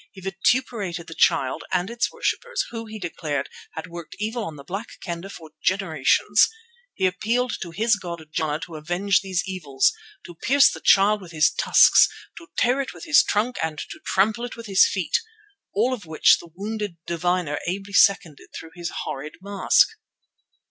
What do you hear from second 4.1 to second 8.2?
evil on the Black Kendah for generations. He appealed to his